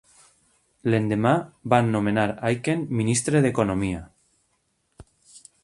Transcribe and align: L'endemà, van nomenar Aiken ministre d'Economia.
L'endemà, 0.93 1.33
van 1.73 1.91
nomenar 1.97 2.25
Aiken 2.51 2.87
ministre 3.03 3.45
d'Economia. 3.47 4.03